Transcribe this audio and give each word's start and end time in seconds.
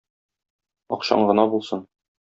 Акчаң 0.99 1.29
гына 1.33 1.49
булсын! 1.55 1.89